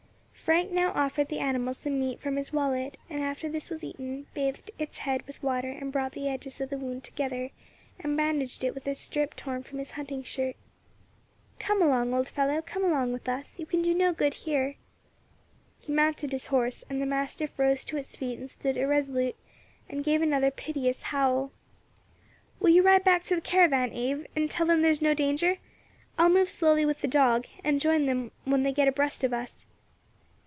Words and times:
Frank 0.43 0.71
now 0.73 0.91
offered 0.93 1.29
the 1.29 1.39
animal 1.39 1.73
some 1.73 1.97
meat 1.97 2.19
from 2.19 2.35
his 2.35 2.51
wallet, 2.51 2.97
and 3.09 3.23
after 3.23 3.47
this 3.47 3.69
was 3.69 3.85
eaten, 3.85 4.27
bathed 4.33 4.69
its 4.77 4.97
head 4.97 5.25
with 5.25 5.41
water 5.41 5.69
and 5.69 5.93
brought 5.93 6.11
the 6.11 6.27
edges 6.27 6.59
of 6.59 6.69
the 6.69 6.77
wound 6.79 7.05
together, 7.05 7.51
and 7.99 8.17
bandaged 8.17 8.65
it 8.65 8.73
with 8.73 8.85
a 8.85 8.93
strip 8.93 9.33
torn 9.37 9.63
from 9.63 9.79
his 9.79 9.91
hunting 9.91 10.23
shirt. 10.23 10.57
"Come 11.57 11.81
along, 11.81 12.13
old 12.13 12.27
fellow; 12.27 12.61
come 12.61 12.83
along 12.83 13.13
with 13.13 13.29
us, 13.29 13.59
you 13.59 13.65
can 13.65 13.81
do 13.81 13.93
no 13.93 14.11
good 14.11 14.33
here." 14.33 14.75
He 15.79 15.93
mounted 15.93 16.33
his 16.33 16.47
horse, 16.47 16.83
and 16.89 17.01
the 17.01 17.05
mastiff 17.05 17.57
rose 17.57 17.85
to 17.85 17.95
its 17.95 18.17
feet 18.17 18.37
and 18.37 18.51
stood 18.51 18.75
irresolute, 18.75 19.37
and 19.87 20.03
gave 20.03 20.21
another 20.21 20.51
piteous 20.51 21.03
howl. 21.03 21.53
"Will 22.59 22.71
you 22.71 22.81
ride 22.81 23.05
back 23.05 23.23
to 23.25 23.35
the 23.35 23.41
caravan, 23.41 23.93
Abe, 23.93 24.25
and 24.35 24.51
tell 24.51 24.65
them 24.65 24.81
there 24.81 24.91
is 24.91 25.01
no 25.01 25.13
danger? 25.13 25.59
I 26.17 26.23
will 26.23 26.33
move 26.33 26.49
slowly 26.49 26.85
with 26.85 26.99
the 26.99 27.07
dog, 27.07 27.45
and 27.63 27.79
join 27.79 28.05
them 28.05 28.31
when 28.43 28.63
they 28.63 28.73
get 28.73 28.89
abreast 28.89 29.23
of 29.23 29.33
us." 29.33 29.65